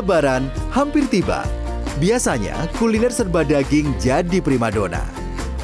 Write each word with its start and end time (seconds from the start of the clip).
Lebaran 0.00 0.48
hampir 0.72 1.04
tiba. 1.12 1.44
Biasanya 2.00 2.72
kuliner 2.80 3.12
serba 3.12 3.44
daging 3.44 3.92
jadi 4.00 4.40
primadona. 4.40 5.04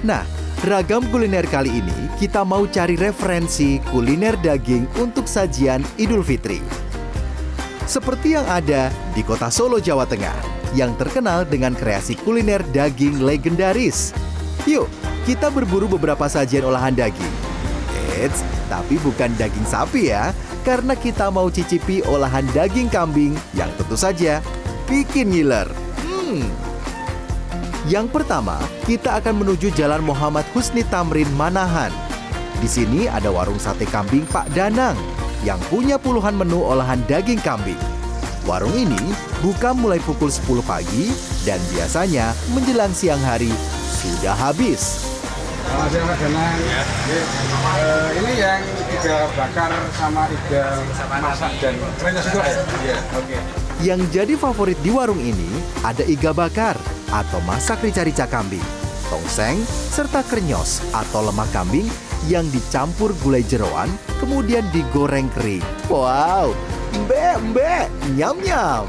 Nah, 0.00 0.24
ragam 0.64 1.04
kuliner 1.12 1.44
kali 1.44 1.68
ini 1.68 2.08
kita 2.16 2.40
mau 2.40 2.64
cari 2.64 2.96
referensi 2.96 3.76
kuliner 3.92 4.32
daging 4.40 4.88
untuk 4.96 5.28
sajian 5.28 5.84
Idul 6.00 6.24
Fitri. 6.24 6.64
Seperti 7.84 8.32
yang 8.32 8.48
ada 8.48 8.88
di 9.12 9.20
kota 9.20 9.52
Solo, 9.52 9.76
Jawa 9.84 10.08
Tengah, 10.08 10.40
yang 10.72 10.96
terkenal 10.96 11.44
dengan 11.44 11.76
kreasi 11.76 12.16
kuliner 12.16 12.64
daging 12.72 13.20
legendaris. 13.20 14.16
Yuk, 14.64 14.88
kita 15.28 15.52
berburu 15.52 15.92
beberapa 15.92 16.24
sajian 16.24 16.64
olahan 16.64 16.96
daging. 16.96 17.51
Eits, 18.22 18.46
tapi 18.70 19.02
bukan 19.02 19.34
daging 19.34 19.66
sapi 19.66 20.14
ya, 20.14 20.30
karena 20.62 20.94
kita 20.94 21.28
mau 21.28 21.50
cicipi 21.50 22.06
olahan 22.06 22.46
daging 22.54 22.86
kambing 22.86 23.34
yang 23.58 23.68
tentu 23.74 23.98
saja 23.98 24.38
bikin 24.86 25.34
ngiler. 25.34 25.66
Hmm. 26.06 26.46
Yang 27.90 28.14
pertama, 28.14 28.62
kita 28.86 29.18
akan 29.18 29.42
menuju 29.42 29.74
Jalan 29.74 30.06
Muhammad 30.06 30.46
Husni 30.54 30.86
Tamrin 30.86 31.26
Manahan. 31.34 31.90
Di 32.62 32.70
sini 32.70 33.10
ada 33.10 33.34
warung 33.34 33.58
sate 33.58 33.90
kambing 33.90 34.22
Pak 34.30 34.54
Danang 34.54 34.94
yang 35.42 35.58
punya 35.66 35.98
puluhan 35.98 36.38
menu 36.38 36.62
olahan 36.62 37.02
daging 37.10 37.42
kambing. 37.42 37.78
Warung 38.46 38.74
ini 38.74 38.98
buka 39.42 39.74
mulai 39.74 39.98
pukul 40.02 40.30
10 40.30 40.62
pagi 40.62 41.10
dan 41.42 41.58
biasanya 41.74 42.34
menjelang 42.54 42.94
siang 42.94 43.22
hari 43.22 43.50
sudah 44.02 44.34
habis. 44.34 45.11
Ada 45.72 46.00
makanan. 46.04 46.54
Ya. 46.68 46.82
Uh, 47.62 48.08
ini 48.20 48.32
yang 48.36 48.60
iga 48.92 49.16
bakar 49.32 49.72
sama 49.96 50.28
iga 50.28 50.64
masak 51.08 51.52
dan 51.64 51.74
krenyes 51.96 52.26
juga 52.28 52.44
ya? 52.44 52.62
Iya. 52.84 52.96
Oke. 53.16 53.36
Yang 53.82 54.00
jadi 54.14 54.34
favorit 54.38 54.78
di 54.84 54.90
warung 54.92 55.18
ini 55.18 55.48
ada 55.82 56.04
iga 56.04 56.30
bakar 56.30 56.76
atau 57.10 57.40
masak 57.48 57.82
rica-rica 57.82 58.28
kambing, 58.28 58.62
tongseng, 59.08 59.58
serta 59.66 60.22
krenyos 60.28 60.84
atau 60.94 61.24
lemak 61.24 61.50
kambing 61.50 61.88
yang 62.30 62.46
dicampur 62.54 63.10
gulai 63.26 63.42
jeroan 63.42 63.90
kemudian 64.22 64.62
digoreng 64.70 65.26
kering. 65.34 65.64
Wow, 65.90 66.54
mbe 66.94 67.40
mbe, 67.50 67.90
nyam 68.14 68.38
nyam. 68.38 68.86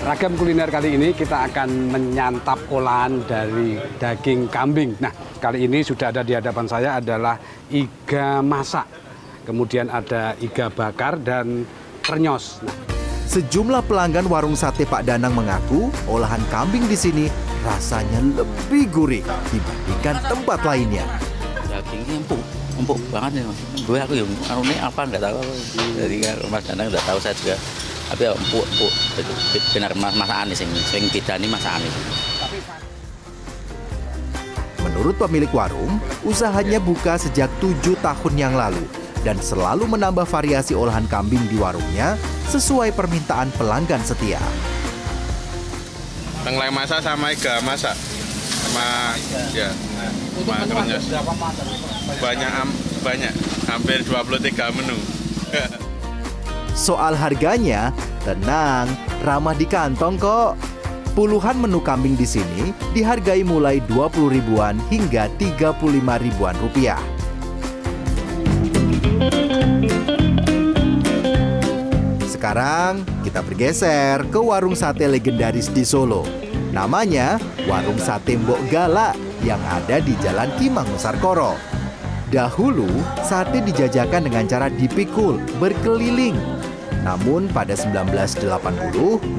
Ragam 0.00 0.32
kuliner 0.32 0.72
kali 0.72 0.96
ini 0.96 1.12
kita 1.12 1.52
akan 1.52 1.92
menyantap 1.92 2.56
olahan 2.72 3.20
dari 3.28 3.76
daging 4.00 4.48
kambing. 4.48 4.96
Nah, 4.96 5.12
kali 5.36 5.68
ini 5.68 5.84
sudah 5.84 6.08
ada 6.08 6.24
di 6.24 6.32
hadapan 6.32 6.64
saya 6.64 7.04
adalah 7.04 7.36
iga 7.68 8.40
masak. 8.40 8.88
Kemudian 9.44 9.92
ada 9.92 10.32
iga 10.40 10.72
bakar 10.72 11.20
dan 11.20 11.68
ternyos. 12.00 12.64
Nah, 12.64 12.72
Sejumlah 13.30 13.86
pelanggan 13.86 14.26
warung 14.26 14.56
sate 14.56 14.88
Pak 14.88 15.04
Danang 15.06 15.36
mengaku 15.36 15.92
olahan 16.10 16.40
kambing 16.50 16.82
di 16.90 16.98
sini 16.98 17.24
rasanya 17.62 18.18
lebih 18.40 18.90
gurih 18.90 19.22
dibandingkan 19.52 20.16
tempat 20.26 20.60
lainnya. 20.66 21.04
Dagingnya 21.68 22.24
empuk, 22.24 22.42
empuk 22.74 22.98
banget 23.12 23.30
nih 23.38 23.42
mas. 23.46 23.58
Gue 23.84 23.98
aku 24.02 24.12
yang 24.18 24.26
ini 24.64 24.76
apa 24.82 25.00
nggak 25.06 25.22
tahu. 25.22 25.38
Jadi 25.94 26.16
Mas 26.50 26.64
Danang 26.66 26.90
nggak 26.90 27.04
tahu 27.06 27.18
saya 27.22 27.36
juga 27.38 27.54
tapi 28.10 28.26
ya 28.26 28.34
empuk 28.34 28.66
empuk 28.66 28.92
benar 29.70 29.94
mas 29.94 30.14
masakan 30.18 30.50
sing 30.50 30.68
sing 30.90 31.06
masakan 31.46 31.80
itu 31.86 32.00
Menurut 34.80 35.16
pemilik 35.16 35.48
warung, 35.52 36.00
usahanya 36.24 36.80
buka 36.80 37.16
sejak 37.20 37.48
tujuh 37.60 37.96
tahun 38.00 38.34
yang 38.36 38.52
lalu 38.56 38.80
dan 39.24 39.36
selalu 39.36 39.84
menambah 39.84 40.24
variasi 40.24 40.72
olahan 40.72 41.04
kambing 41.08 41.40
di 41.52 41.56
warungnya 41.60 42.16
sesuai 42.48 42.96
permintaan 42.96 43.52
pelanggan 43.60 44.00
setia. 44.04 44.40
Tengkleng 46.44 46.72
masak 46.72 47.04
sama 47.04 47.32
iga 47.32 47.60
masak 47.60 47.92
sama 48.70 49.16
ya 49.52 49.68
sama. 50.68 50.84
Banyak 52.20 52.50
banyak 53.04 53.34
hampir 53.68 53.98
23 54.04 54.76
menu. 54.76 54.96
Soal 56.72 57.18
harganya, 57.18 57.90
tenang, 58.22 58.88
ramah 59.26 59.56
di 59.56 59.66
kantong 59.66 60.16
kok. 60.16 60.54
Puluhan 61.10 61.58
menu 61.58 61.82
kambing 61.82 62.14
di 62.14 62.22
sini 62.22 62.70
dihargai 62.94 63.42
mulai 63.42 63.82
20 63.90 64.30
ribuan 64.30 64.78
hingga 64.88 65.26
35 65.36 66.22
ribuan 66.22 66.54
rupiah. 66.62 67.02
Sekarang 72.30 73.04
kita 73.20 73.44
bergeser 73.44 74.24
ke 74.30 74.40
warung 74.40 74.78
sate 74.78 75.04
legendaris 75.10 75.68
di 75.68 75.84
Solo. 75.84 76.24
Namanya 76.70 77.42
Warung 77.66 77.98
Sate 77.98 78.38
Mbok 78.38 78.70
Gala 78.70 79.10
yang 79.42 79.58
ada 79.66 79.98
di 79.98 80.14
Jalan 80.22 80.54
Kimang 80.54 80.86
Nusarkoro. 80.86 81.58
Dahulu, 82.30 82.86
sate 83.26 83.58
dijajakan 83.58 84.30
dengan 84.30 84.46
cara 84.46 84.70
dipikul, 84.70 85.42
berkeliling. 85.58 86.59
Namun 87.00 87.48
pada 87.50 87.72
1980 87.72 88.44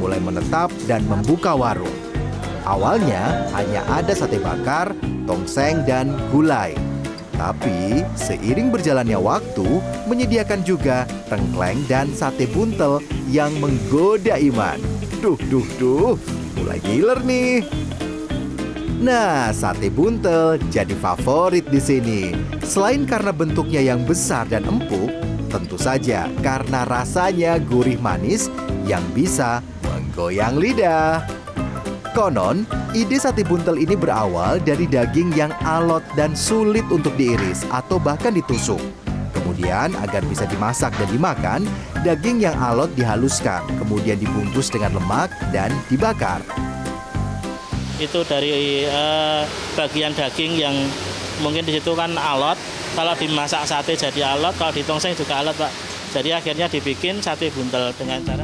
mulai 0.02 0.18
menetap 0.18 0.74
dan 0.90 1.06
membuka 1.06 1.54
warung. 1.54 1.94
Awalnya 2.66 3.50
hanya 3.58 3.82
ada 3.90 4.14
sate 4.14 4.38
bakar, 4.38 4.94
tongseng, 5.26 5.82
dan 5.86 6.14
gulai. 6.30 6.78
Tapi 7.42 8.06
seiring 8.14 8.70
berjalannya 8.70 9.18
waktu, 9.18 9.82
menyediakan 10.06 10.62
juga 10.62 11.10
tengkleng 11.26 11.82
dan 11.90 12.14
sate 12.14 12.46
buntel 12.46 13.02
yang 13.34 13.50
menggoda 13.58 14.38
iman. 14.38 14.78
Duh, 15.26 15.38
duh, 15.50 15.66
duh, 15.82 16.14
mulai 16.62 16.78
giler 16.86 17.18
nih. 17.26 17.66
Nah, 19.02 19.50
sate 19.50 19.90
buntel 19.90 20.62
jadi 20.70 20.94
favorit 21.02 21.66
di 21.74 21.82
sini. 21.82 22.22
Selain 22.62 23.10
karena 23.10 23.34
bentuknya 23.34 23.82
yang 23.82 24.06
besar 24.06 24.46
dan 24.46 24.62
empuk, 24.70 25.10
tentu 25.52 25.76
saja 25.76 26.32
karena 26.40 26.88
rasanya 26.88 27.60
gurih 27.60 28.00
manis 28.00 28.48
yang 28.88 29.04
bisa 29.12 29.60
menggoyang 29.84 30.56
lidah. 30.56 31.28
Konon, 32.12 32.68
ide 32.92 33.16
sate 33.20 33.44
buntel 33.48 33.80
ini 33.80 33.96
berawal 33.96 34.60
dari 34.60 34.84
daging 34.84 35.32
yang 35.32 35.56
alot 35.64 36.04
dan 36.20 36.36
sulit 36.36 36.84
untuk 36.92 37.16
diiris 37.16 37.64
atau 37.72 37.96
bahkan 38.00 38.36
ditusuk. 38.36 38.80
Kemudian, 39.32 39.96
agar 39.96 40.20
bisa 40.28 40.44
dimasak 40.48 40.92
dan 41.00 41.08
dimakan, 41.08 41.62
daging 42.04 42.44
yang 42.44 42.56
alot 42.60 42.92
dihaluskan, 43.00 43.64
kemudian 43.80 44.20
dibungkus 44.20 44.68
dengan 44.68 45.00
lemak 45.00 45.32
dan 45.56 45.72
dibakar. 45.88 46.44
Itu 48.02 48.26
dari 48.26 48.84
eh, 48.90 49.42
bagian 49.78 50.12
daging 50.18 50.58
yang 50.58 50.74
mungkin 51.46 51.62
di 51.66 51.78
situ 51.78 51.94
kan 51.94 52.14
alot. 52.18 52.58
Kalau 52.92 53.14
dimasak 53.16 53.64
sate 53.70 53.96
jadi 53.96 54.36
alot, 54.36 54.58
kalau 54.60 54.74
ditongseng 54.74 55.16
juga 55.16 55.40
alot, 55.40 55.56
Pak. 55.56 55.72
Jadi 56.12 56.30
akhirnya 56.36 56.68
dibikin 56.68 57.24
sate 57.24 57.48
buntel 57.56 57.96
dengan 57.96 58.20
cara 58.28 58.44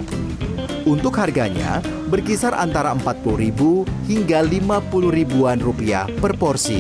Untuk 0.88 1.20
harganya 1.20 1.84
berkisar 2.08 2.56
antara 2.56 2.96
40.000 2.96 4.08
hingga 4.08 4.40
50 4.40 5.12
ribuan 5.12 5.60
rupiah 5.60 6.08
per 6.24 6.40
porsi. 6.40 6.80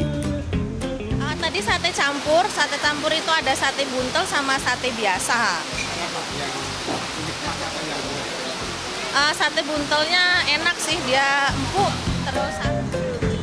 Ah, 1.19 1.35
tadi 1.35 1.59
sate 1.59 1.91
campur, 1.91 2.47
sate 2.47 2.79
campur 2.79 3.11
itu 3.11 3.27
ada 3.27 3.51
sate 3.51 3.83
buntel 3.91 4.23
sama 4.23 4.55
sate 4.63 4.95
biasa. 4.95 5.59
Ah, 9.11 9.31
sate 9.35 9.59
buntelnya 9.67 10.23
enak 10.55 10.77
sih, 10.79 10.95
dia 11.03 11.51
empuk. 11.51 12.16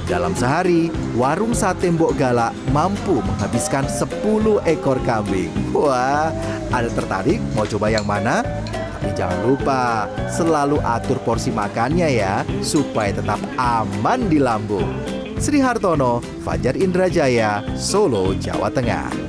Dalam 0.04 0.36
sehari, 0.36 0.92
warung 1.16 1.56
sate 1.56 1.88
Mbok 1.88 2.14
Gala 2.14 2.52
mampu 2.70 3.24
menghabiskan 3.24 3.88
10 3.88 4.62
ekor 4.68 5.00
kambing. 5.02 5.48
Wah, 5.72 6.28
ada 6.70 6.92
tertarik 6.92 7.40
mau 7.56 7.64
coba 7.64 7.88
yang 7.88 8.04
mana? 8.04 8.44
Tapi 8.70 9.10
jangan 9.16 9.40
lupa, 9.42 10.06
selalu 10.28 10.78
atur 10.84 11.18
porsi 11.24 11.48
makannya 11.50 12.20
ya, 12.20 12.44
supaya 12.60 13.16
tetap 13.16 13.40
aman 13.56 14.28
di 14.28 14.38
lambung. 14.38 14.86
Sri 15.40 15.58
Hartono, 15.58 16.22
Fajar 16.44 16.78
Indrajaya, 16.78 17.64
Solo, 17.74 18.36
Jawa 18.38 18.70
Tengah. 18.70 19.23